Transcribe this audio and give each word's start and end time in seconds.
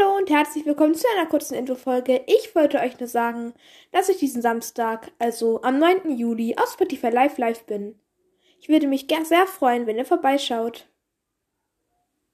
Hallo 0.00 0.16
und 0.16 0.30
herzlich 0.30 0.64
willkommen 0.66 0.94
zu 0.94 1.06
einer 1.14 1.28
kurzen 1.28 1.54
Infofolge. 1.54 2.22
Ich 2.26 2.54
wollte 2.54 2.78
euch 2.78 2.98
nur 2.98 3.08
sagen, 3.08 3.52
dass 3.92 4.08
ich 4.08 4.18
diesen 4.18 4.40
Samstag, 4.40 5.10
also 5.18 5.62
am 5.62 5.78
9. 5.78 6.16
Juli, 6.16 6.56
auf 6.56 6.72
Spotify 6.72 7.08
Live 7.08 7.38
Live 7.38 7.64
bin. 7.64 7.98
Ich 8.60 8.68
würde 8.68 8.86
mich 8.86 9.06
sehr 9.24 9.46
freuen, 9.46 9.86
wenn 9.86 9.98
ihr 9.98 10.06
vorbeischaut. 10.06 10.88